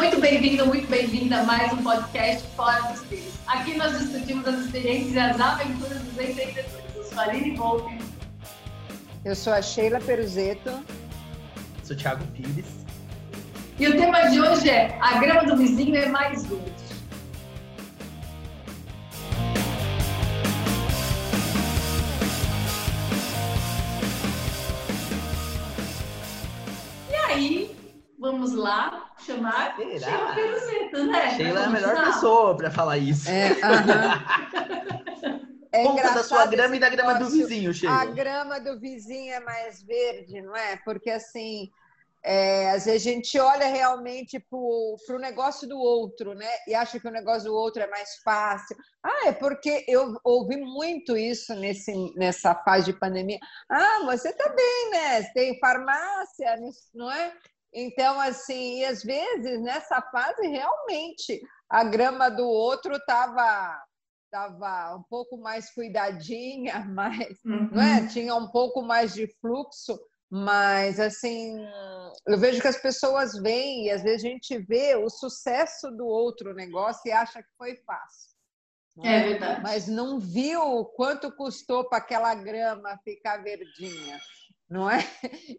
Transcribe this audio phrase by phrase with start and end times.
[0.00, 3.34] muito bem-vindo, muito bem-vinda a mais um podcast Fora dos Trilhos.
[3.46, 6.72] Aqui nós discutimos as experiências e as aventuras dos empreendedores.
[6.96, 7.98] Eu sou a Aline Volpe.
[9.26, 10.70] Eu sou a Sheila Peruzeto.
[11.84, 12.64] Sou o Thiago Pires.
[13.78, 16.72] E o tema de hoje é A grama do vizinho é mais verde.
[27.10, 27.76] E aí,
[28.18, 28.99] vamos lá
[29.30, 30.06] chamar Será?
[30.06, 31.30] Sheila Peruzeto, né?
[31.36, 33.28] Sheila é a melhor pessoa pra falar isso.
[33.30, 34.24] É, aham.
[35.72, 38.06] É Conta da sua grama e da grama do vizinho, A Sheila.
[38.06, 40.76] grama do vizinho é mais verde, não é?
[40.84, 41.70] Porque assim,
[42.24, 46.48] é, às vezes a gente olha realmente para o negócio do outro, né?
[46.66, 48.76] E acha que o negócio do outro é mais fácil.
[49.00, 53.38] Ah, é porque eu ouvi muito isso nesse, nessa fase de pandemia.
[53.70, 55.22] Ah, você tá bem, né?
[55.22, 56.56] Você tem farmácia,
[56.92, 57.32] não é?
[57.72, 63.80] Então, assim, e às vezes nessa fase realmente a grama do outro estava
[64.30, 67.68] tava um pouco mais cuidadinha, mais Uhum.
[67.72, 68.06] não é?
[68.06, 69.98] Tinha um pouco mais de fluxo,
[70.30, 71.56] mas assim,
[72.26, 76.06] eu vejo que as pessoas veem e às vezes a gente vê o sucesso do
[76.06, 78.30] outro negócio e acha que foi fácil.
[78.96, 79.60] não É verdade.
[79.62, 84.20] Mas não viu quanto custou para aquela grama ficar verdinha,
[84.70, 84.98] não é?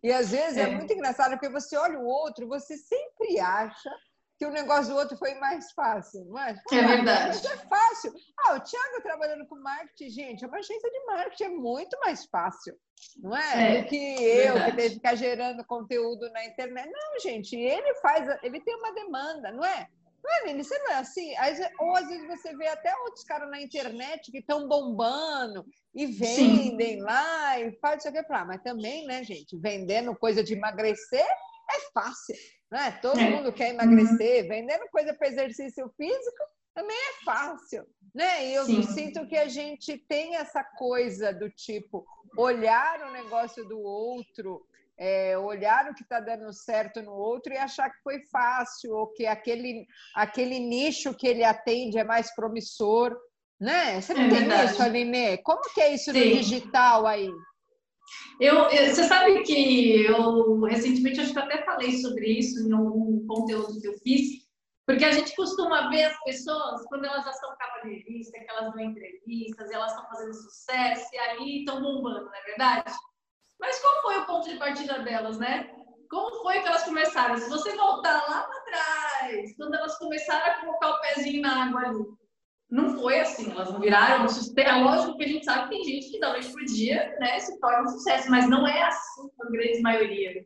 [0.01, 0.61] E às vezes é.
[0.61, 0.67] É.
[0.75, 3.89] muito engraçado porque você olha o outro, você sempre acha
[4.37, 6.59] que o negócio do outro foi mais fácil, não é?
[6.71, 7.27] É verdade.
[7.27, 8.11] Mas é fácil.
[8.39, 12.75] Ah, o Thiago trabalhando com marketing, gente, uma agência de marketing é muito mais fácil,
[13.19, 13.77] não é?
[13.77, 14.71] É, Do que eu, verdade.
[14.71, 16.89] que tenho que ficar gerando conteúdo na internet.
[16.89, 19.87] Não, gente, ele faz, ele tem uma demanda, não é?
[20.23, 20.63] Não é, Nini?
[20.63, 21.33] Você não é assim?
[21.79, 27.01] Ou às vezes você vê até outros caras na internet que estão bombando e vendem
[27.01, 28.25] lá e faz isso aqui.
[28.29, 29.57] Ah, mas também, né, gente?
[29.57, 31.25] Vendendo coisa de emagrecer
[31.69, 32.35] é fácil,
[32.71, 32.91] né?
[33.01, 33.29] Todo É.
[33.29, 34.47] mundo quer emagrecer.
[34.47, 36.43] Vendendo coisa para exercício físico
[36.73, 37.85] também é fácil,
[38.15, 38.45] né?
[38.47, 38.83] E eu Sim.
[38.83, 42.05] sinto que a gente tem essa coisa do tipo
[42.37, 44.65] olhar o negócio do outro,
[45.03, 49.07] é, olhar o que está dando certo no outro e achar que foi fácil ou
[49.07, 53.17] que aquele, aquele nicho que ele atende é mais promissor,
[53.59, 53.99] né?
[53.99, 54.71] Você não É tem verdade.
[54.71, 55.37] isso, Aline?
[55.39, 56.33] Como que é isso no Sim.
[56.33, 57.31] digital aí?
[58.39, 62.71] Eu, eu- você sabe que eu recentemente acho que eu até falei sobre isso em
[62.71, 64.41] algum conteúdo que eu fiz,
[64.85, 67.49] porque a gente costuma ver as pessoas quando elas já são
[67.83, 72.35] revista, que elas dão entrevistas, e elas estão fazendo sucesso e aí estão bombando, não
[72.35, 72.93] é verdade?
[73.61, 75.69] Mas qual foi o ponto de partida delas, né?
[76.09, 77.37] Como foi que elas começaram?
[77.37, 81.81] Se você voltar lá para trás, quando elas começaram a colocar o pezinho na água
[81.81, 82.03] ali,
[82.69, 84.57] não foi assim, elas não viraram um sucesso.
[84.57, 87.39] É lógico que a gente sabe que tem gente que da noite pro dia né,
[87.39, 90.45] se torna um sucesso, mas não é assim a grande maioria.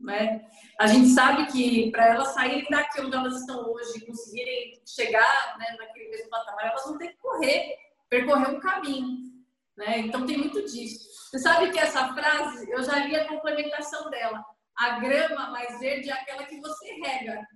[0.00, 0.44] Né?
[0.78, 5.76] A gente sabe que para elas saírem daqui onde elas estão hoje conseguirem chegar né,
[5.78, 7.74] naquele mesmo patamar, elas vão ter que correr,
[8.08, 9.31] percorrer um caminho.
[9.76, 10.00] Né?
[10.00, 11.08] Então tem muito disso.
[11.30, 14.44] Você sabe que essa frase, eu já li a complementação dela.
[14.76, 17.46] A grama mais verde é aquela que você rega.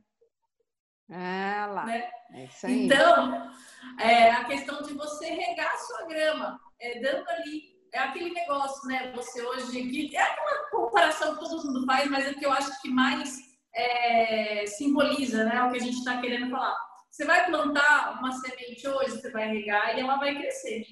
[1.10, 1.84] É lá.
[1.84, 2.10] Né?
[2.32, 2.86] É isso aí.
[2.86, 3.52] Então,
[4.00, 8.88] é a questão de você regar a sua grama, é, dando ali, é aquele negócio,
[8.88, 9.12] né?
[9.14, 12.80] Você hoje, que é aquela comparação que todo mundo faz, mas é que eu acho
[12.82, 13.38] que mais
[13.74, 15.62] é, simboliza, né?
[15.62, 16.76] O que a gente está querendo falar.
[17.10, 20.84] Você vai plantar uma semente hoje, você vai regar e ela vai crescer.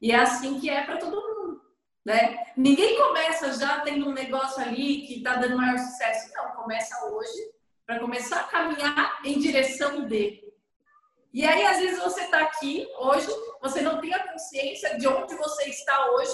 [0.00, 1.62] E é assim que é para todo mundo,
[2.04, 2.52] né?
[2.56, 6.32] Ninguém começa já tendo um negócio ali que está dando maior sucesso.
[6.34, 7.52] Não, começa hoje
[7.86, 10.48] para começar a caminhar em direção dele.
[11.32, 13.28] E aí, às vezes, você está aqui hoje,
[13.60, 16.32] você não tem a consciência de onde você está hoje,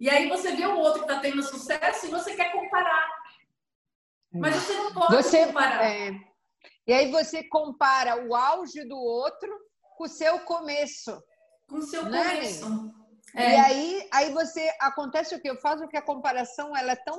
[0.00, 3.10] e aí você vê o outro que está tendo sucesso e você quer comparar.
[4.32, 5.84] Mas você não pode Você, comparar.
[5.84, 6.12] é,
[6.86, 9.50] e aí você compara o auge do outro
[9.96, 11.20] com o seu começo.
[11.68, 12.94] Com seu Né, começo.
[13.34, 16.96] E É, aí, aí você acontece o que eu faço que a comparação ela é
[16.96, 17.18] tão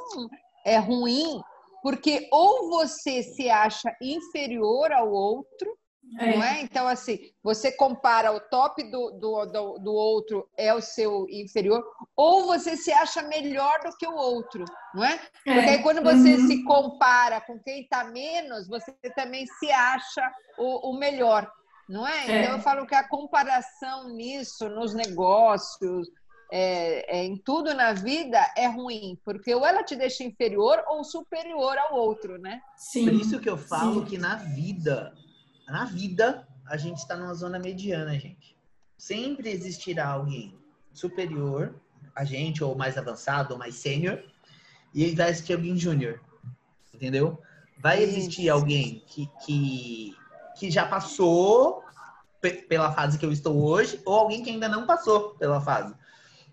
[0.65, 1.39] é ruim
[1.81, 6.61] porque ou você se acha inferior ao outro, não é?
[6.61, 11.81] Então assim, você compara o top do, do, do, do outro é o seu inferior,
[12.17, 15.13] ou você se acha melhor do que o outro, não é?
[15.47, 15.53] é.
[15.53, 16.47] Porque aí quando você Uhum.
[16.47, 21.49] se compara com quem está menos, você também se acha o, o melhor,
[21.89, 22.27] não é?
[22.27, 22.43] É.
[22.43, 26.07] Então eu falo que a comparação nisso, nos negócios,
[26.51, 31.03] é, é, em tudo na vida é ruim, porque ou ela te deixa inferior ou
[31.03, 32.61] superior ao outro, né?
[32.77, 33.05] Sim.
[33.05, 34.05] Por isso que eu falo Sim.
[34.05, 35.13] que na vida,
[35.67, 38.55] na vida, a gente está numa zona mediana, gente.
[38.95, 40.57] Sempre existirá alguém
[40.93, 41.73] superior
[42.15, 44.21] a gente, ou mais avançado, ou mais sênior,
[44.93, 46.21] e vai existir alguém júnior.
[46.93, 47.41] Entendeu?
[47.77, 50.15] Vai existir alguém que, que,
[50.59, 51.83] que já passou
[52.67, 55.93] pela fase que eu estou hoje, ou alguém que ainda não passou pela fase.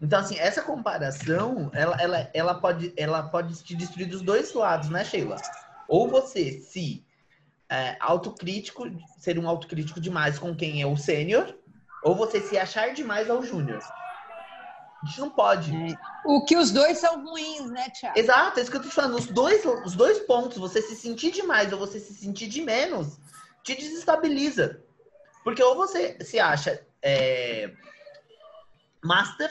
[0.00, 4.88] Então, assim, essa comparação, ela, ela, ela, pode, ela pode te destruir dos dois lados,
[4.90, 5.36] né, Sheila?
[5.88, 7.04] Ou você se
[7.68, 8.84] é, autocrítico,
[9.18, 11.54] ser um autocrítico demais com quem é o sênior,
[12.02, 13.82] ou você se achar demais ao júnior.
[15.02, 15.74] A gente não pode.
[15.74, 15.96] É.
[16.24, 18.18] O que os dois são ruins, né, Tiago?
[18.18, 19.16] Exato, é isso que eu tô te falando.
[19.16, 23.18] Os dois, os dois pontos, você se sentir demais ou você se sentir de menos,
[23.66, 24.80] te desestabiliza.
[25.42, 27.74] Porque ou você se acha é,
[29.02, 29.50] master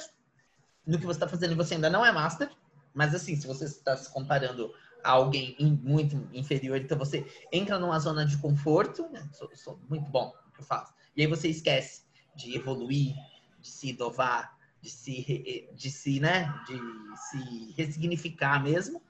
[0.87, 2.49] no que você está fazendo e você ainda não é master,
[2.93, 4.73] mas assim, se você está se comparando
[5.03, 9.27] a alguém muito inferior, então você entra numa zona de conforto, né?
[9.33, 12.03] sou, sou muito bom no que eu faço, e aí você esquece
[12.35, 13.13] de evoluir,
[13.59, 16.79] de se inovar, de se, de se, né, de
[17.17, 19.01] se ressignificar mesmo,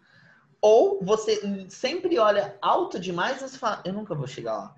[0.61, 4.75] ou você sempre olha alto demais e fala, eu nunca vou chegar lá.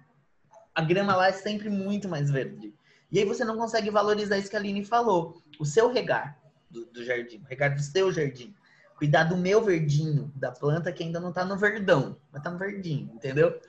[0.77, 2.71] A grama lá é sempre muito mais verde.
[3.11, 5.41] E aí você não consegue valorizar isso que a Aline falou.
[5.59, 6.37] O seu regar
[6.69, 8.53] do, do jardim, o regar do seu jardim.
[8.95, 12.59] Cuidar do meu verdinho, da planta que ainda não tá no verdão, mas tá no
[12.59, 13.59] verdinho, entendeu?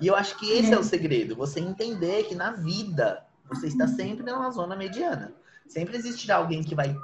[0.00, 1.34] E eu acho que esse é, é o segredo.
[1.34, 5.34] Você entender que na vida você está sempre numa zona mediana.
[5.66, 6.96] Sempre existirá alguém que vai.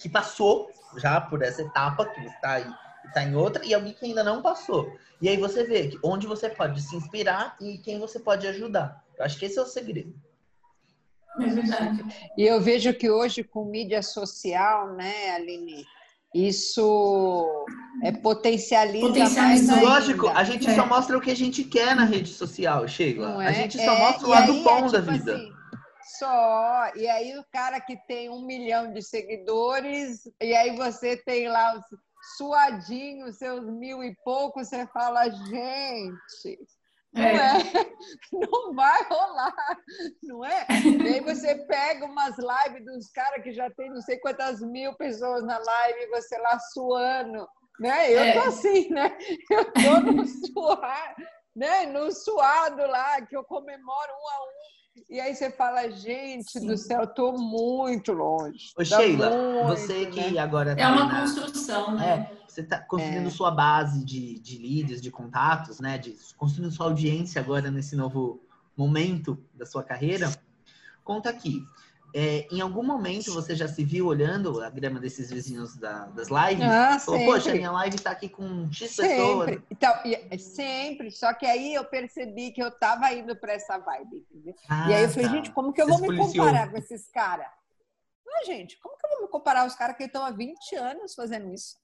[0.00, 4.04] que passou já por essa etapa, que está aí está em outra, e alguém que
[4.04, 4.92] ainda não passou.
[5.20, 9.04] E aí você vê que onde você pode se inspirar e quem você pode ajudar.
[9.18, 10.14] Eu acho que esse é o segredo.
[11.40, 12.04] É verdade.
[12.36, 15.84] E eu vejo que hoje com mídia social, né, Aline,
[16.34, 17.66] isso
[18.02, 19.88] é potencializa, potencializa mais ainda.
[19.88, 20.74] Lógico, a gente é.
[20.74, 23.42] só mostra o que a gente quer na rede social, Sheila.
[23.44, 23.48] É?
[23.48, 23.98] A gente só é.
[23.98, 25.34] mostra o lado bom é, tipo da vida.
[25.36, 25.52] Assim,
[26.18, 26.92] só.
[26.96, 31.76] E aí o cara que tem um milhão de seguidores, e aí você tem lá
[31.76, 31.98] os
[32.36, 36.58] suadinhos, seus mil e pouco, você fala, gente,
[37.12, 37.34] não, é.
[37.34, 37.92] é.
[38.32, 39.54] não vai rolar,
[40.22, 40.66] não é?
[41.02, 44.94] E aí você pega umas lives dos caras que já tem não sei quantas mil
[44.96, 47.48] pessoas na live e você lá suando,
[47.80, 48.12] né?
[48.12, 48.32] Eu é.
[48.32, 49.16] tô assim, né?
[49.50, 51.16] Eu tô no suar,
[51.56, 51.86] né?
[51.86, 54.68] No suado lá, que eu comemoro um a um
[55.08, 56.66] e aí você fala, gente Sim.
[56.66, 58.72] do céu, tô muito longe.
[58.76, 60.38] Ô, Sheila, muito, você que né?
[60.38, 60.76] agora.
[60.76, 61.20] Tá é uma na...
[61.20, 62.08] construção, né?
[62.08, 63.30] É, você está construindo é.
[63.30, 65.98] sua base de, de líderes, de contatos, né?
[65.98, 68.40] De, construindo sua audiência agora nesse novo
[68.76, 70.30] momento da sua carreira.
[71.02, 71.64] Conta aqui.
[72.14, 76.28] É, em algum momento você já se viu olhando a grama desses vizinhos da, das
[76.28, 76.64] lives?
[76.64, 79.56] Ah, Falou, poxa, minha live está aqui com X sempre.
[79.56, 79.62] pessoas.
[79.70, 81.10] Então, é, sempre.
[81.10, 84.26] Só que aí eu percebi que eu estava indo para essa vibe.
[84.68, 85.34] Ah, e aí eu falei, tá.
[85.34, 87.48] gente, como que eu vou me comparar com esses caras?
[88.26, 91.14] Não, gente, como que eu vou me comparar aos caras que estão há 20 anos
[91.14, 91.76] fazendo isso?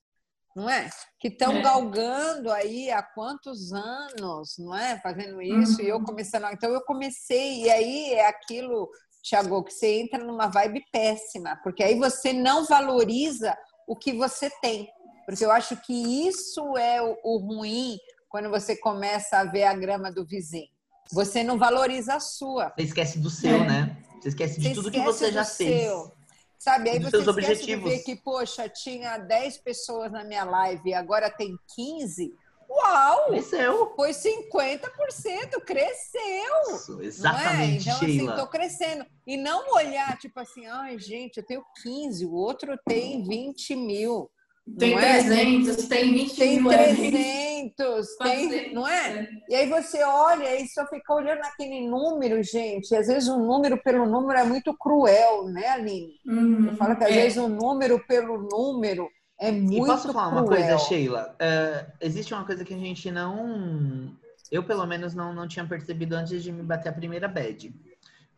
[0.54, 0.88] Não é?
[1.18, 1.62] Que estão é.
[1.62, 5.00] galgando aí há quantos anos, não é?
[5.00, 5.84] Fazendo isso, uhum.
[5.84, 6.04] e eu uhum.
[6.04, 6.46] começando.
[6.52, 8.88] Então eu comecei, e aí é aquilo
[9.24, 13.56] Tiago, que você entra numa vibe péssima, porque aí você não valoriza
[13.88, 14.86] o que você tem.
[15.24, 17.96] Porque eu acho que isso é o, ruim
[18.28, 20.68] quando você começa a ver a grama do vizinho.
[21.10, 22.70] Você não valoriza a sua.
[22.76, 23.66] Você esquece do seu, é.
[23.66, 23.96] né?
[24.20, 25.82] Você esquece de você tudo esquece que você já fez.
[25.82, 26.12] Seu.
[26.58, 27.84] Sabe, aí você esquece objetivos.
[27.84, 32.34] de ver que, poxa, tinha 10 pessoas na minha live e agora tem 15.
[32.68, 33.26] Uau!
[33.28, 33.92] Cresceu.
[33.94, 36.74] Foi 50%, cresceu.
[36.74, 37.92] Isso, exatamente, é?
[37.92, 38.32] Então, Sheila.
[38.32, 39.06] assim, tô crescendo.
[39.26, 44.30] E não olhar, tipo assim, ai, gente, eu tenho 15, o outro tem 20 mil.
[44.78, 45.88] Tem 300, é?
[45.88, 46.70] tem 20 tem mil.
[46.70, 49.28] Tem 300, tem, não é?
[49.48, 52.90] E aí você olha e só fica olhando aquele número, gente.
[52.90, 56.14] E às vezes o número pelo número é muito cruel, né, Aline?
[56.26, 57.14] Uhum, eu falo que às é.
[57.14, 59.06] vezes o número pelo número
[59.38, 60.42] é muito E posso falar cruel.
[60.42, 61.34] uma coisa, Sheila?
[61.34, 64.16] Uh, existe uma coisa que a gente não...
[64.50, 67.74] Eu, pelo menos, não, não tinha percebido antes de me bater a primeira bad.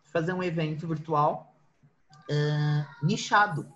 [0.04, 1.54] Fazer um evento virtual
[2.30, 3.70] uh, nichado.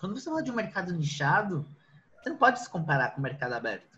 [0.00, 1.64] Quando você fala de um mercado nichado,
[2.20, 3.96] você não pode se comparar com o mercado aberto.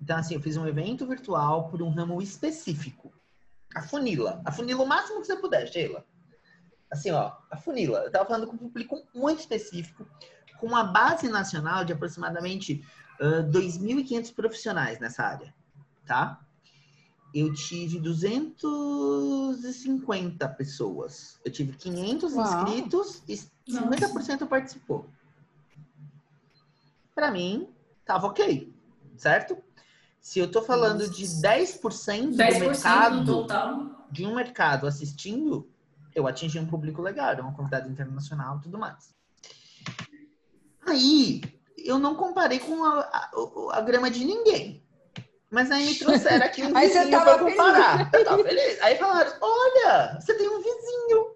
[0.00, 3.12] Então, assim, eu fiz um evento virtual por um ramo específico.
[3.74, 4.40] A funila.
[4.44, 6.04] A funila o máximo que você puder, Sheila.
[6.90, 8.00] Assim, ó, a funila.
[8.00, 10.06] Eu tava falando com um público muito específico
[10.58, 12.82] com uma base nacional de aproximadamente
[13.20, 15.54] uh, 2.500 profissionais nessa área,
[16.06, 16.40] tá?
[17.34, 21.38] Eu tive 250 pessoas.
[21.44, 22.46] Eu tive 500 Uau.
[22.46, 23.34] inscritos e
[23.70, 25.06] 50% participou.
[27.14, 27.68] Para mim,
[28.04, 28.72] tava ok,
[29.16, 29.58] certo?
[30.20, 31.12] Se eu tô falando Nossa.
[31.12, 33.46] de 10%, 10 do mercado, do
[34.10, 35.70] de um mercado assistindo,
[36.14, 39.14] eu atingi um público legal, uma comunidade internacional e tudo mais.
[40.88, 41.42] Aí,
[41.76, 44.82] eu não comparei com a, a, a grama de ninguém.
[45.50, 48.10] Mas aí me trouxeram aqui um Aí você vizinho tava pra comparar.
[48.12, 48.82] Eu tava feliz.
[48.82, 51.34] Aí falaram, olha, você tem um vizinho.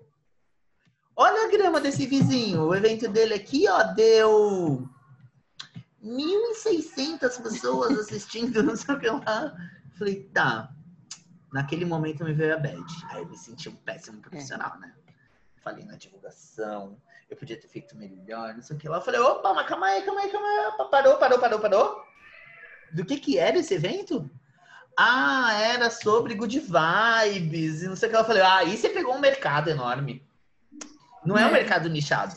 [1.17, 2.65] Olha a grama desse vizinho.
[2.65, 4.89] O evento dele aqui, ó, deu
[6.03, 9.55] 1.600 pessoas assistindo, não sei o que lá.
[9.99, 10.71] Falei, tá.
[11.53, 12.85] Naquele momento me veio a bad.
[13.11, 14.95] Aí eu me senti um péssimo profissional, né?
[15.63, 16.97] Falei na divulgação,
[17.31, 18.97] eu podia ter feito melhor, não sei o que lá.
[18.99, 20.67] Eu falei, opa, mas calma aí, calma aí, calma aí.
[20.67, 22.03] Opa, Parou, parou, parou, parou.
[22.93, 24.29] Do que que era esse evento?
[24.99, 28.23] Ah, era sobre good vibes e não sei o que lá.
[28.23, 30.27] Eu falei, ah, aí você pegou um mercado enorme.
[31.25, 31.53] Não é um É.
[31.53, 32.37] mercado nichado.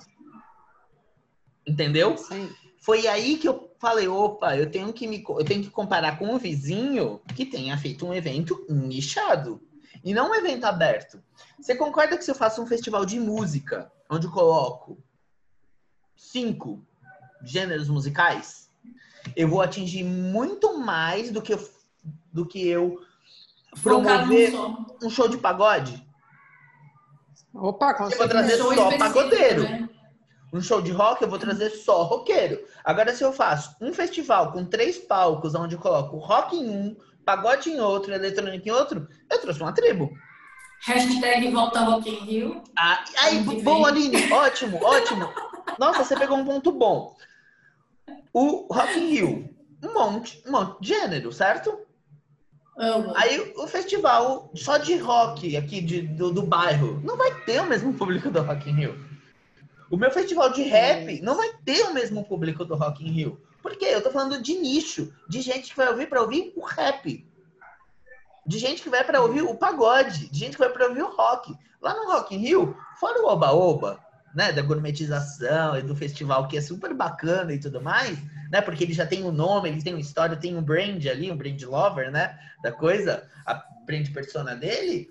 [1.67, 2.15] Entendeu?
[2.17, 2.49] Sim.
[2.79, 6.27] Foi aí que eu falei, opa, eu tenho que me eu tenho que comparar com
[6.27, 9.59] um vizinho que tenha feito um evento nichado
[10.05, 11.21] e não um evento aberto.
[11.59, 15.03] Você concorda que se eu faço um festival de música, onde eu coloco
[16.15, 16.85] cinco
[17.43, 18.69] gêneros musicais,
[19.35, 21.69] eu vou atingir muito mais do que eu,
[22.31, 23.01] do que eu
[23.81, 24.53] promover
[25.01, 26.07] um show de pagode?
[27.51, 29.63] Opa, com Eu vou trazer Show só pagodeiro.
[29.63, 29.89] né?
[30.53, 32.63] Um show de rock, eu vou trazer só roqueiro.
[32.83, 36.95] Agora, se eu faço um festival com três palcos, onde eu coloco rock em um,
[37.25, 40.15] pagode em outro, eletrônico em outro, eu trouxe uma tribo.
[40.85, 42.63] Hashtag volta Rock in Rio.
[42.77, 43.85] Ah, aí, bom.
[43.85, 45.33] Aline, ótimo, ótimo.
[45.79, 47.15] Nossa, você pegou um ponto bom.
[48.31, 49.49] O Rock in Rio,
[49.83, 51.79] um monte, um monte de gênero, certo?
[52.77, 53.13] Amo.
[53.15, 57.65] Aí o festival só de rock aqui de, do, do bairro não vai ter o
[57.65, 59.05] mesmo público do Rock in Rio.
[59.89, 63.41] O meu festival de rap não vai ter o mesmo público do Rock in Rio.
[63.65, 63.85] Por quê?
[63.85, 67.27] Eu tô falando de nicho, de gente que vai ouvir para ouvir o rap.
[68.45, 71.09] De gente que vai para ouvir o pagode, de gente que vai para ouvir o
[71.09, 71.51] rock.
[71.81, 73.99] Lá no Rock in Rio, fora o oba-oba,
[74.35, 78.19] né, da gourmetização e do festival que é super bacana e tudo mais,
[78.51, 81.31] né, porque ele já tem um nome, ele tem uma história, tem um brand ali,
[81.31, 85.09] um brand lover, né, da coisa, a brand persona dele.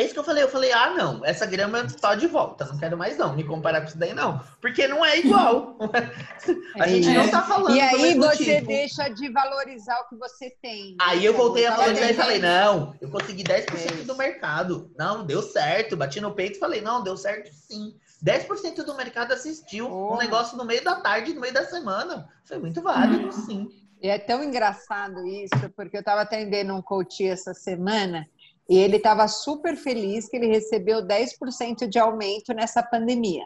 [0.00, 0.42] É isso que eu falei.
[0.42, 3.82] Eu falei, ah, não, essa grama tá de volta, não quero mais não, me comparar
[3.82, 5.76] com isso daí não, porque não é igual.
[6.80, 7.12] a gente É.
[7.14, 8.68] não tá falando E aí você tipo.
[8.68, 10.96] deixa de valorizar o que você tem.
[11.00, 14.90] Aí eu voltei a valorizar e falei, não, eu consegui 10% É do mercado.
[14.96, 15.98] Não, deu certo.
[15.98, 17.94] Bati no peito e falei, não, deu certo sim.
[18.24, 20.16] 10% do mercado assistiu um Oh.
[20.16, 22.26] negócio no meio da tarde, no meio da semana.
[22.46, 23.68] Foi muito válido, sim.
[24.02, 28.26] E é tão engraçado isso, porque eu estava atendendo um coach essa semana
[28.70, 33.44] e ele estava super feliz que ele recebeu 10% de aumento nessa pandemia.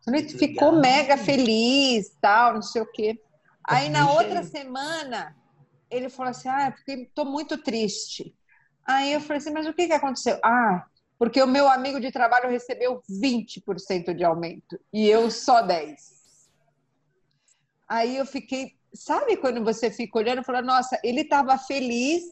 [0.00, 0.80] Então, Ele Que ficou legal.
[0.80, 3.20] mega feliz, tal, não sei o quê.
[3.64, 5.36] Aí na outra semana
[5.90, 8.32] ele falou assim: "Ah, porque estou muito triste".
[8.86, 10.38] Aí eu falei assim: "Mas o que que aconteceu?".
[10.44, 10.86] Ah,
[11.18, 16.48] porque o meu amigo de trabalho recebeu 20% de aumento e eu só 10.
[17.88, 22.22] Aí eu fiquei, sabe quando você fica olhando e fala, nossa, ele estava feliz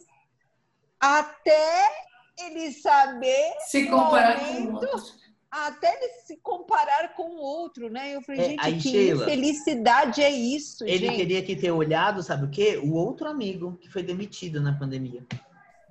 [0.99, 2.10] até
[2.47, 4.87] ele saber, Se comparar com o Momento.
[4.87, 5.21] outro.
[5.51, 8.15] até ele se comparar com o outro, né?
[8.15, 11.17] Eu falei, É, gente, aí, que Sheila, infelicidade é isso, Ele gente.
[11.17, 12.81] teria que ter olhado, sabe o quê?
[12.83, 15.25] O outro amigo que foi demitido na pandemia.
[15.31, 15.37] tá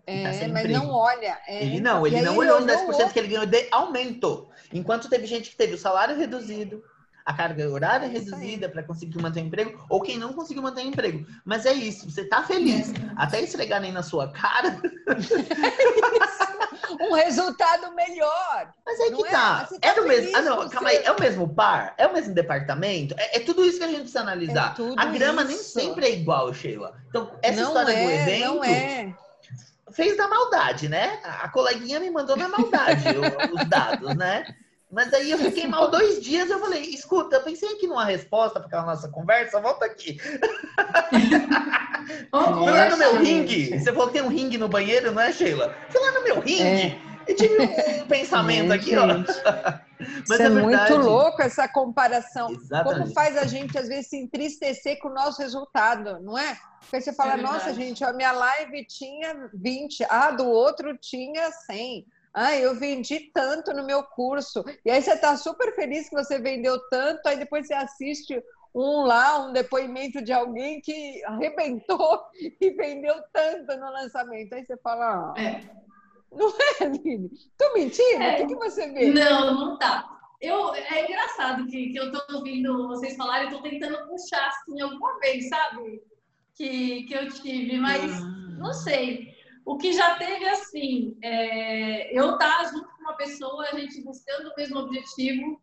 [0.08, 0.80] É, sem mas emprego.
[0.86, 1.38] não olha.
[1.48, 1.64] é.
[1.66, 4.50] Ele não, ele não olhou os olhou 10% o que ele ganhou de aumento.
[4.74, 6.82] Enquanto teve gente que teve o salário reduzido,
[7.30, 10.82] a carga horária É reduzida para conseguir manter o emprego, ou quem não conseguiu manter
[10.84, 11.26] o emprego.
[11.46, 12.92] Mas é isso, você tá feliz.
[13.16, 14.82] Até esfregarem na sua cara,
[17.00, 18.74] um resultado melhor.
[18.86, 19.32] mas aí Não que é?
[19.32, 19.66] tá.
[19.66, 20.24] Você tá É do mesmo.
[20.24, 21.06] feliz Ah, não, calma seu- aí.
[21.06, 21.94] É o mesmo par?
[21.98, 23.14] É o mesmo departamento?
[23.18, 24.76] É, é tudo isso que a gente precisa analisar.
[24.80, 25.72] É a grama nem isso.
[25.80, 26.96] sempre é igual, Sheila.
[27.10, 28.46] Então, essa não história é, do evento.
[28.56, 29.14] não é.
[29.92, 31.20] fez na maldade, né?
[31.24, 34.46] A coleguinha me mandou na maldade o- os dados, né?
[34.92, 38.60] Mas aí eu fiquei mal dois dias eu falei, escuta, eu pensei aqui numa resposta
[38.60, 40.18] para aquela nossa conversa, volta aqui.
[42.32, 43.80] Ó, Fui lá no meu ringue.
[43.80, 45.76] Você falou que tem um ringue no banheiro, não é, Sheila?
[45.90, 46.64] Fui lá no meu ringue.
[46.64, 47.00] É.
[47.28, 47.62] Eu tive
[48.02, 49.08] um pensamento É, aqui, ó.
[49.08, 49.32] gente.
[50.28, 52.48] Mas Isso é, é muito louco essa comparação.
[52.48, 53.14] Como Exatamente.
[53.14, 56.58] faz a gente, às vezes, se entristecer com o nosso resultado, não é?
[56.80, 61.52] Porque você fala, É nossa, gente, a minha live tinha 20, ah, do outro tinha
[61.52, 62.06] 100.
[62.34, 64.64] Ah, eu vendi tanto no meu curso.
[64.86, 68.42] E aí você está super feliz que você vendeu tanto, aí depois você assiste
[68.74, 72.22] um lá, um depoimento de alguém que arrebentou
[72.62, 74.54] e vendeu tanto no lançamento.
[74.54, 75.62] Aí você fala, ah, É.
[76.32, 77.30] não é, Aline?
[77.58, 78.22] Tô mentindo?
[78.24, 78.34] É.
[78.34, 79.12] O que, que você vê?
[79.12, 80.08] Não, não tá.
[80.40, 84.80] Eu, é engraçado que, que eu tô ouvindo vocês falarem, eu tô tentando puxar assim
[84.82, 86.02] alguma vez, sabe?
[86.56, 88.22] Que, que eu tive, mas
[88.58, 89.29] não sei.
[89.70, 94.50] O que já teve assim, é, eu estar junto com uma pessoa, a gente buscando
[94.50, 95.62] o mesmo objetivo,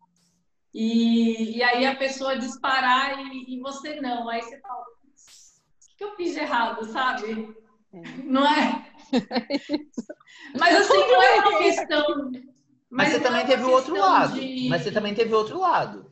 [0.73, 4.29] e, e aí a pessoa disparar e, e você não.
[4.29, 5.61] Aí você fala, "Putz,
[5.91, 7.53] o que eu fiz de errado, sabe?
[8.23, 8.89] Não é?
[10.57, 12.31] Mas assim, não é uma questão.
[12.89, 14.39] Mas, você também teve o outro lado.
[14.39, 14.69] De...
[14.69, 16.09] Mas você também teve outro lado.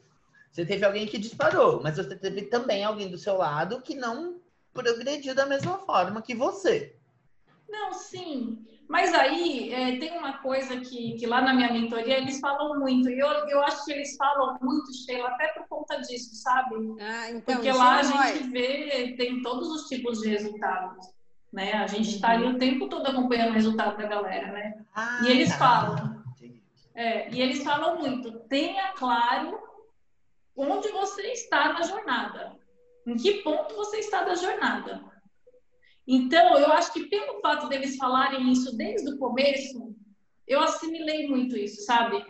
[0.52, 4.42] Você teve alguém que disparou, mas você teve também alguém do seu lado que não
[4.74, 6.95] progrediu da mesma forma que você.
[7.70, 8.66] Não, sim.
[8.88, 13.10] Mas aí é, tem uma coisa que, que lá na minha mentoria eles falam muito,
[13.10, 16.76] e eu, eu acho que eles falam muito, Sheila, até por conta disso, sabe?
[17.00, 21.08] Ah, então, Porque lá a gente vê, tem todos os tipos de resultados.
[21.52, 21.74] Né?
[21.74, 24.86] A gente está ali o tempo todo acompanhando o resultado da galera, né?
[24.94, 25.58] Ah, e eles tá.
[25.58, 26.24] falam,
[26.94, 29.60] é, e eles falam muito, tenha claro
[30.56, 32.56] onde você está na jornada,
[33.08, 35.04] em que ponto você está da jornada.
[36.08, 39.96] Então, eu acho que pelo fato deles falarem isso desde o começo,
[40.48, 42.24] eu assimilei muito isso, sabe?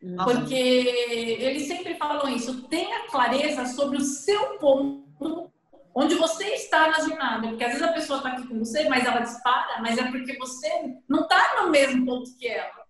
[0.00, 0.32] Nossa.
[0.32, 5.50] Porque eles sempre falam isso, tenha clareza sobre o seu ponto,
[5.94, 7.48] onde você está na jornada.
[7.48, 10.36] Porque às vezes a pessoa está aqui com você, mas ela dispara, mas é porque
[10.36, 12.84] você não está no mesmo ponto que ela.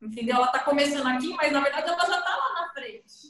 [0.00, 0.36] Entendeu?
[0.36, 3.21] Ela está começando aqui, mas na verdade ela já está lá na frente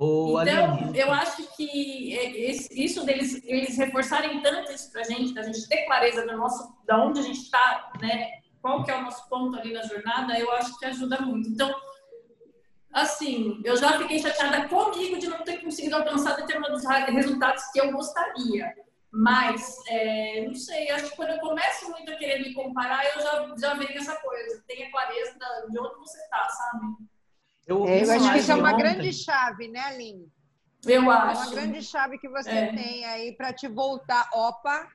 [0.00, 5.68] então, eu acho que é, isso deles eles reforçarem tanto isso pra gente, da gente
[5.68, 8.38] ter clareza do nosso, da onde a gente está, né?
[8.62, 11.48] Qual que é o nosso ponto ali na jornada, eu acho que ajuda muito.
[11.48, 11.74] Então,
[12.92, 17.90] assim, eu já fiquei chateada comigo de não ter conseguido alcançar determinados resultados que eu
[17.90, 18.72] gostaria.
[19.10, 23.22] Mas, é, não sei, acho que quando eu começo muito a querer me comparar, eu
[23.22, 24.62] já, já venho essa coisa.
[24.66, 25.36] Tenha clareza
[25.68, 26.86] de onde você está, sabe?
[27.68, 28.78] Eu, é, eu acho que isso é uma ontem.
[28.78, 30.32] grande chave, né, Aline?
[30.86, 31.42] Eu acho.
[31.42, 32.74] É uma grande chave que você é.
[32.74, 34.30] tem aí para te voltar.
[34.32, 34.88] Opa!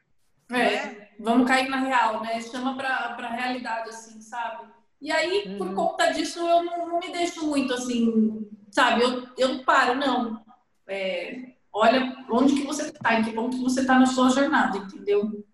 [0.50, 1.10] É, né?
[1.20, 2.42] vamos cair na real, né?
[2.42, 4.68] Chama para a realidade, assim, sabe?
[5.00, 5.58] E aí, uhum.
[5.60, 9.04] por conta disso, eu não, não, me deixo muito assim, sabe?
[9.04, 10.44] Eu, eu não paro, não.
[10.88, 14.78] É, olha onde que você está, em que ponto que você está na sua jornada,
[14.78, 15.46] entendeu?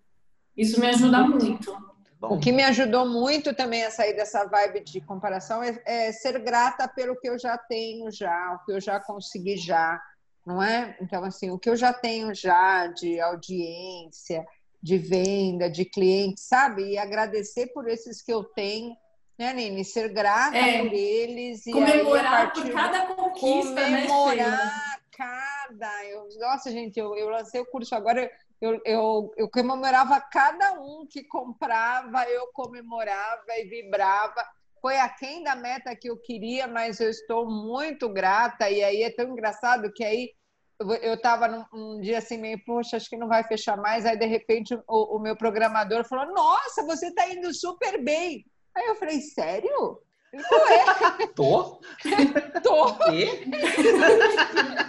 [0.55, 1.75] Isso me ajuda muito.
[2.19, 2.36] Bom.
[2.36, 6.38] O que me ajudou muito também a sair dessa vibe de comparação é, é, ser
[6.39, 10.01] grata pelo que eu já tenho já, o que eu já consegui já,
[10.45, 10.97] não é?
[11.01, 14.45] Então, assim, o que eu já tenho já de audiência,
[14.84, 16.91] de venda, de clientes, sabe?
[16.91, 18.97] E agradecer por esses que eu tenho,
[19.38, 19.86] né, Nini?
[19.86, 21.63] Ser grata é, por eles.
[21.63, 24.88] Comemorar e por cada conquista, né, comemorar né,
[25.79, 26.05] cada...
[26.05, 28.29] Eu, nossa, gente, eu, eu lancei o curso agora
[28.61, 34.45] eu, eu, eu comemorava cada um que comprava, eu comemorava e vibrava.
[34.81, 38.69] Foi aquém da meta que eu queria, mas eu estou muito grata.
[38.69, 40.33] E aí é tão engraçado que aí
[41.01, 44.05] eu estava num um dia assim, meio, poxa, acho que não vai fechar mais.
[44.05, 48.45] Aí, de repente, o, o meu programador falou: Nossa, você está indo super bem.
[48.75, 50.01] Aí eu falei: Sério?
[50.33, 51.27] Ele falou: É.
[51.27, 51.81] Tô?
[52.61, 52.95] Tô.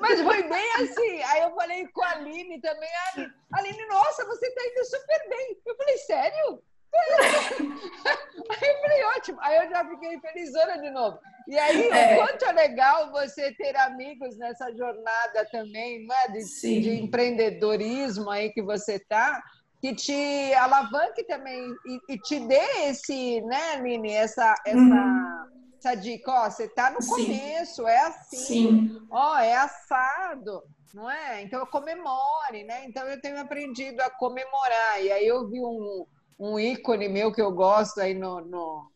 [0.00, 1.22] Mas foi bem assim.
[1.22, 2.88] Aí eu falei com a Aline também.
[2.88, 5.56] A Aline, Aline nossa, você está indo super bem.
[5.66, 6.62] Eu falei, sério?
[8.50, 9.38] Aí eu falei, ótimo.
[9.40, 11.18] Aí eu já fiquei felizona de novo.
[11.46, 12.14] E aí, é.
[12.14, 16.28] o quanto é legal você ter amigos nessa jornada também, não é?
[16.28, 19.42] De, de empreendedorismo aí que você tá,
[19.80, 25.94] que te alavanque também e, e te dê esse, né, Aline, essa, essa, uhum essa
[25.94, 27.08] dica, ó, você tá no Sim.
[27.08, 29.06] começo, é assim, Sim.
[29.10, 30.62] ó, é assado,
[30.92, 31.42] não é?
[31.42, 32.84] Então comemore, né?
[32.84, 35.02] Então eu tenho aprendido a comemorar.
[35.02, 36.06] E aí eu vi um,
[36.38, 38.90] um ícone meu que eu gosto aí no, no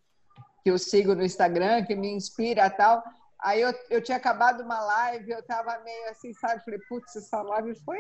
[0.63, 3.03] que eu sigo no Instagram, que me inspira tal.
[3.41, 6.65] Aí eu, eu tinha acabado uma live, eu tava meio assim, sabe?
[6.65, 7.99] Falei, putz, essa live foi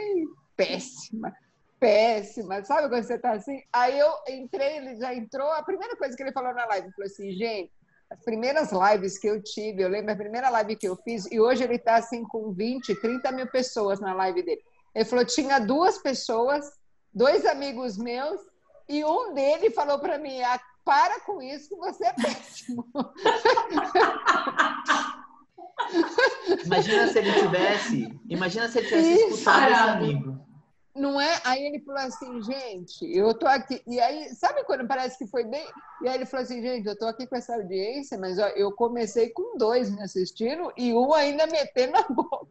[0.57, 1.35] péssima,
[1.81, 2.63] péssima.
[2.65, 3.63] Sabe quando você tá assim?
[3.73, 5.51] Aí eu entrei, ele já entrou.
[5.53, 7.73] A primeira coisa que ele falou na live, ele falou assim, gente,
[8.11, 11.41] as primeiras lives que eu tive, eu lembro a primeira live que eu fiz, e
[11.41, 14.61] hoje ele está assim com 20, 30 mil pessoas na live dele.
[14.95, 16.65] Ele falou: tinha duas pessoas,
[17.13, 18.41] dois amigos meus,
[18.89, 22.87] e um dele falou para mim: ah, para com isso, que você é péssimo.
[26.65, 30.47] Imagina se ele tivesse, imagina se ele tivesse escutado esse amigo.
[30.95, 31.41] Não é?
[31.45, 33.83] Aí ele falou assim, gente, eu tô aqui.
[33.85, 35.67] E aí, sabe quando parece que foi bem?
[36.03, 38.71] E aí ele falou assim, gente, eu tô aqui com essa audiência, mas ó, eu
[38.71, 42.47] comecei com dois me assistindo e um ainda metendo a boca.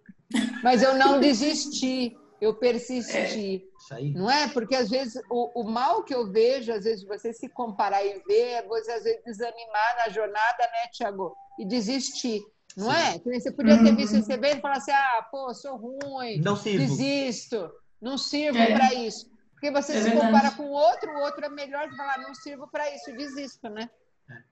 [0.62, 3.64] Mas eu não desisti, eu persisti.
[3.92, 4.50] É, não é?
[4.50, 8.22] Porque às vezes o, o, mal que eu vejo, às vezes você se comparar e
[8.28, 11.34] ver, é você às vezes desanimar na jornada, né, Tiago?
[11.58, 12.42] E desistir.
[12.76, 12.98] Não Sim.
[12.98, 13.40] é?
[13.40, 16.80] Você podia ter visto esse evento e falar assim: ah, pô, sou ruim, não sirvo.
[16.80, 17.72] desisto
[18.04, 18.74] não sirvo é.
[18.74, 19.32] para isso.
[19.54, 20.26] Porque você é se verdade.
[20.26, 23.70] compara com o outro, o outro é melhor, você fala, não sirvo para isso, desisto,
[23.70, 23.90] né?
[24.30, 24.44] É.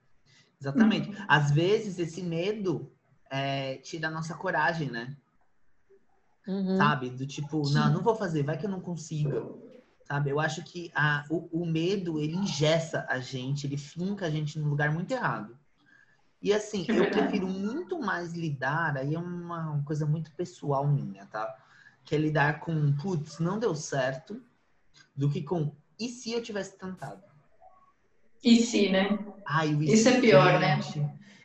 [0.58, 1.10] Exatamente.
[1.10, 1.24] Hum.
[1.28, 2.90] Às vezes esse medo
[3.30, 5.14] é, tira a nossa coragem, né?
[6.48, 6.76] Uhum.
[6.76, 7.10] Sabe?
[7.10, 9.44] Do tipo, não, não vou fazer, vai que eu não consiga.
[10.04, 10.30] Sabe?
[10.30, 14.58] Eu acho que a, o, o medo, ele ingessa a gente, ele finca a gente
[14.58, 15.56] num lugar muito errado.
[16.40, 21.24] E assim, É eu prefiro muito mais lidar, aí é uma coisa muito pessoal minha,
[21.26, 21.54] tá?
[22.04, 24.42] Que é lidar com, putz, não deu certo,
[25.14, 27.22] do que com, e se eu tivesse tentado?
[28.42, 29.18] E se, né?
[29.46, 30.80] Ai, o Isso é pior, né?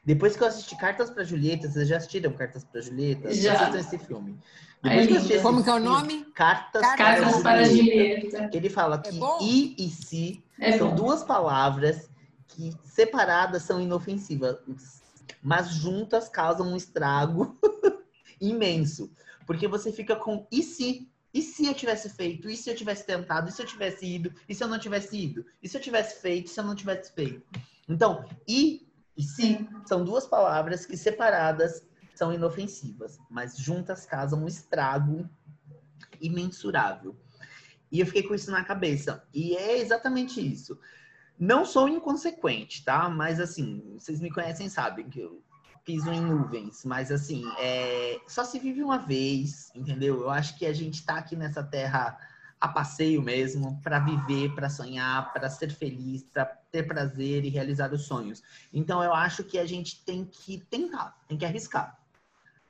[0.03, 3.33] Depois que eu assisti Cartas pra Julieta, vocês já assistiram Cartas pra Julieta?
[3.33, 3.53] Já.
[3.53, 4.39] Assistam esse filme.
[4.83, 5.25] É Depois que eu lindo.
[5.27, 6.25] assisti Como que é o nome?
[6.33, 8.47] Cartas, Cartas para Julieta.
[8.47, 9.37] Que ele fala que bom?
[9.41, 10.95] i e si É são bom.
[10.95, 12.09] duas palavras
[12.47, 14.57] que separadas são inofensivas,
[15.43, 17.59] mas juntas causam um estrago
[18.39, 19.11] imenso.
[19.47, 21.09] Porque você fica com e se?
[21.33, 22.49] E se eu tivesse feito?
[22.49, 23.49] E se eu tivesse tentado?
[23.49, 24.31] E se eu tivesse ido?
[24.47, 25.45] E se eu não tivesse ido?
[25.63, 26.47] E se eu tivesse feito?
[26.47, 27.41] E se eu não tivesse feito?
[27.87, 31.83] Então, e e se são duas palavras que separadas
[32.13, 35.27] são inofensivas, mas juntas causam um estrago
[36.21, 37.15] imensurável.
[37.91, 39.23] E eu fiquei com isso na cabeça.
[39.33, 40.79] E é exatamente isso.
[41.39, 43.09] Não sou inconsequente, tá?
[43.09, 45.43] Mas assim, vocês me conhecem, sabem que eu
[45.87, 46.83] piso em nuvens.
[46.83, 48.19] Mas assim, é...
[48.27, 50.21] só se vive uma vez, entendeu?
[50.21, 52.19] Eu acho que a gente tá aqui nessa terra
[52.59, 57.93] a passeio mesmo, para viver, para sonhar, para ser feliz, para ter prazer e realizar
[57.93, 58.43] os sonhos.
[58.73, 61.97] Então eu acho que a gente tem que tentar, tem que arriscar.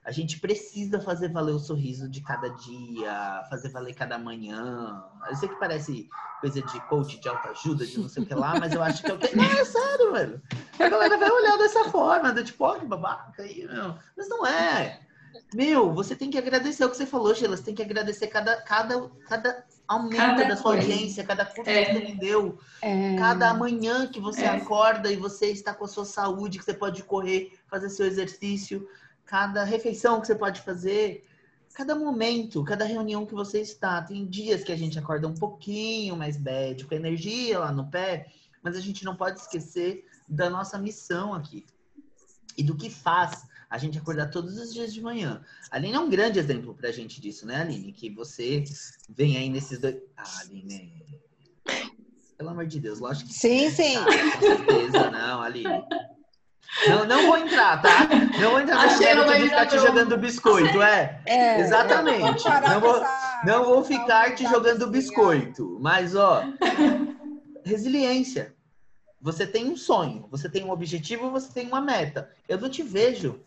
[0.03, 5.03] A gente precisa fazer valer o sorriso de cada dia, fazer valer cada manhã.
[5.29, 6.07] Eu sei que parece
[6.39, 9.11] coisa de coach, de autoajuda, de não sei o que lá, mas eu acho que
[9.11, 9.35] é o que.
[9.35, 10.41] Não, é sério, velho.
[10.79, 13.95] A galera vai olhar dessa forma, do tipo, ó, que babaca aí, meu.
[14.15, 15.01] Mas não é.
[15.53, 17.55] Meu, você tem que agradecer o que você falou, Sheila.
[17.55, 20.81] Você tem que agradecer cada, cada, cada aumento Cada da sua coisa.
[20.87, 21.85] audiência, cada curso É.
[21.85, 24.49] que você vendeu, É, cada manhã que você É.
[24.49, 28.87] acorda e você está com a sua saúde, que você pode correr, fazer seu exercício,
[29.25, 31.23] cada refeição que você pode fazer,
[31.73, 34.01] cada momento, cada reunião que você está.
[34.01, 37.89] Tem dias que a gente acorda um pouquinho mais bad, com a energia lá no
[37.89, 38.27] pé,
[38.63, 41.65] mas a gente não pode esquecer da nossa missão aqui
[42.57, 45.41] e do que faz a gente acordar todos os dias de manhã.
[45.69, 47.91] A Aline é um grande exemplo pra gente disso, né, Aline?
[47.91, 48.63] Que você
[49.09, 49.97] vem aí nesses dois.
[50.15, 51.03] Ah, Aline.
[52.37, 53.95] Pelo amor de Deus, lógico que Sim, sim.
[53.97, 55.83] ah, com certeza, não, Aline.
[56.87, 58.07] Não, não vou entrar, tá?
[58.39, 61.21] Não vou entrar A nesse Sheila mérito vai de ficar te jogando biscoito, é.
[61.25, 62.43] É, Exatamente.
[62.69, 66.43] Não vou- essa- Não vou ficar te jogando biscoito, mas ó,
[67.65, 68.55] resiliência.
[69.27, 72.31] Você tem um sonho, você tem um objetivo, você tem uma meta.
[72.47, 73.41] Eu não te vejo.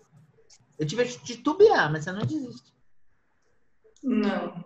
[0.78, 2.70] Eu te vejo titubear, mas você não desiste.
[4.02, 4.62] Não.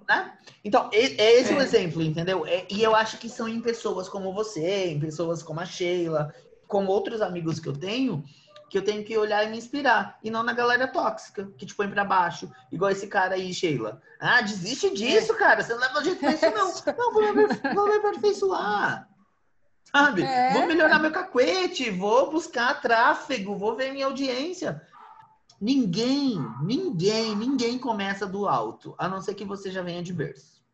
[0.64, 1.62] Então, e- é esse o É.
[1.62, 2.44] exemplo, entendeu?
[2.44, 6.34] É- e eu acho que são em pessoas como você, em pessoas como a Sheila,
[6.66, 8.24] como outros amigos que eu tenho,
[8.68, 10.18] que eu tenho que olhar e me inspirar.
[10.20, 12.50] E não na galera tóxica, que te põe pra baixo.
[12.72, 14.02] Igual esse cara aí, Sheila.
[14.18, 15.62] Ah, desiste disso, cara.
[15.62, 16.72] Você não leva jeito pra isso, não.
[16.98, 19.08] Não, vou me aperfeiçoar.
[19.94, 20.22] Sabe?
[20.24, 20.52] É.
[20.52, 24.82] Vou melhorar meu cacuete, vou buscar tráfego, vou ver minha audiência.
[25.60, 30.64] Ninguém, ninguém, ninguém começa do alto, a não ser que você já venha de berço.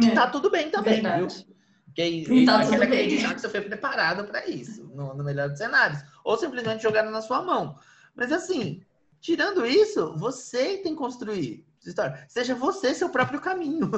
[0.00, 0.14] E É.
[0.14, 1.34] tá tudo bem também, Verdade.
[1.36, 1.56] viu?
[1.86, 2.74] Porque E tá bem.
[2.80, 6.00] acreditar que você foi preparado para isso, no, no melhor dos cenários.
[6.22, 7.76] Ou simplesmente jogaram na sua mão.
[8.14, 8.84] Mas assim,
[9.20, 12.24] tirando isso, você tem que construir sua história.
[12.28, 13.90] Seja você seu próprio caminho.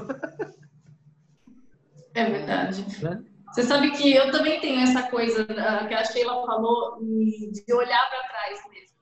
[2.15, 2.85] É verdade.
[3.05, 3.23] Né?
[3.51, 8.09] Você sabe que eu também tenho essa coisa ah, que a Sheila falou de olhar
[8.09, 8.97] para trás mesmo.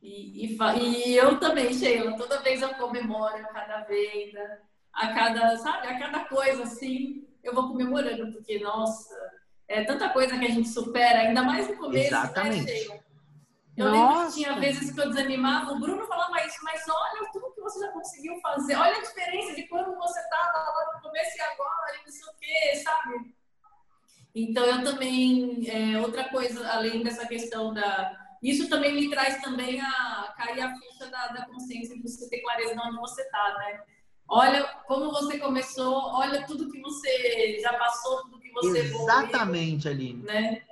[0.00, 4.60] E, e, e eu também, Sheila, toda vez eu comemoro a cada venda,
[4.92, 9.14] a cada, sabe, a cada coisa assim, eu vou comemorando, porque, nossa,
[9.66, 12.64] é tanta coisa que a gente supera, ainda mais no começo, Exatamente.
[12.66, 13.04] né, Sheila?
[13.76, 14.36] Eu lembro que Nossa.
[14.36, 17.90] tinha vezes que eu desanimava, o Bruno falava isso, mas olha tudo que você já
[17.90, 22.06] conseguiu fazer, olha a diferença de quando você estava lá no começo e agora, e
[22.06, 23.34] não sei o quê, sabe?
[24.34, 28.20] Então eu também, é, outra coisa, além dessa questão da.
[28.42, 32.40] Isso também me traz também a cair a ficha da, da consciência de você ter
[32.40, 33.80] clareza de onde você está, né?
[34.28, 39.88] Olha como você começou, olha tudo que você já passou, tudo que você evoluiu Exatamente,
[39.88, 40.22] Aline.
[40.24, 40.62] né?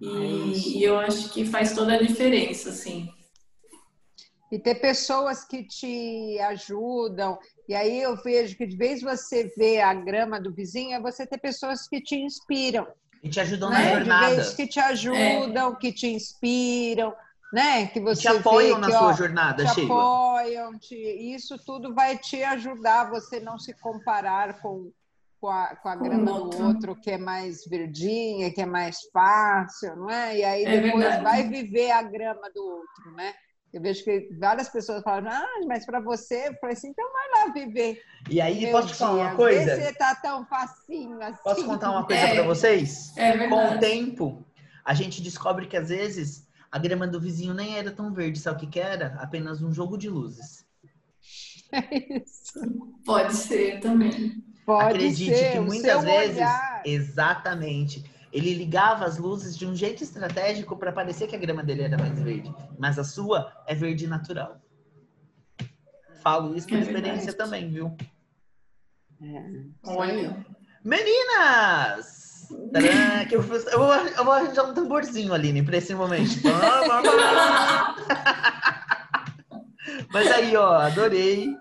[0.00, 3.12] E, e eu acho que faz toda a diferença, assim.
[4.50, 7.38] E ter pessoas que te ajudam.
[7.70, 11.24] E aí eu vejo que de vez você vê a grama do vizinho, é você
[11.24, 12.84] ter pessoas que te inspiram.
[13.22, 13.84] E te ajudam na Né?
[13.90, 14.34] De jornada.
[14.34, 17.14] vez que te ajudam, que te inspiram,
[17.52, 17.86] né?
[17.86, 19.94] Que você Te apoiam vê na que, sua ó, jornada, te Sheila.
[19.94, 20.96] apoiam, te...
[20.96, 24.90] isso tudo vai te ajudar a você não se comparar com,
[25.40, 26.58] com, a, com a grama outro.
[26.58, 30.38] do outro, que é mais verdinha, que é mais fácil, não é?
[30.38, 31.22] E aí É depois verdade.
[31.22, 33.32] vai viver a grama do outro, né?
[33.72, 37.46] Eu vejo que várias pessoas falam, ah, mas para você, eu falei assim, então vai
[37.46, 38.02] lá viver.
[38.28, 39.76] E aí, posso te falar uma coisa?
[39.76, 41.42] Se tá tão facinho assim.
[41.44, 43.16] Posso contar uma coisa é, para vocês?
[43.16, 43.50] É verdade.
[43.50, 44.44] Com o tempo,
[44.84, 48.56] a gente descobre que às vezes a grama do vizinho nem era tão verde, sabe
[48.56, 49.16] o que, que era?
[49.20, 50.64] Apenas um jogo de luzes.
[51.72, 52.60] É isso.
[53.06, 54.42] Pode ser também.
[54.66, 56.82] Pode Acredite ser, que o muitas seu vezes, olhar.
[56.84, 61.82] exatamente, ele ligava as luzes de um jeito estratégico para parecer que a grama dele
[61.82, 64.60] era mais verde, mas a sua é verde natural.
[66.22, 67.36] Falo isso por É experiência verdade.
[67.36, 67.96] também, viu?
[69.22, 69.44] É.
[69.84, 70.46] Olha.
[70.84, 72.48] Meninas!
[73.28, 76.30] Que eu, eu, vou, eu vou arranjar um tamborzinho, Aline, para esse momento.
[80.12, 81.56] Mas aí, ó, adorei.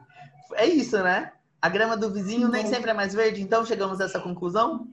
[0.54, 1.32] É isso, né?
[1.62, 4.88] A grama do vizinho nem sempre é mais verde, então chegamos a essa conclusão?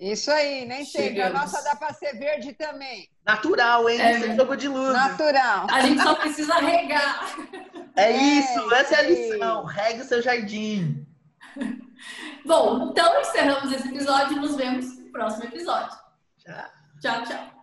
[0.00, 1.20] Isso aí, nem sempre.
[1.20, 3.06] A nossa dá para ser verde também.
[3.24, 4.00] Natural, hein?
[4.00, 4.18] É.
[4.18, 4.94] Sem jogo de luz.
[4.94, 5.66] Natural.
[5.70, 7.36] A gente só precisa regar.
[7.96, 9.14] É É, isso, essa é a aí.
[9.32, 9.64] lição.
[9.66, 11.06] Regue o seu jardim.
[12.46, 15.98] Bom, então encerramos esse episódio e nos vemos no próximo episódio.
[16.38, 16.64] Tchau.
[17.02, 17.59] Tchau, tchau.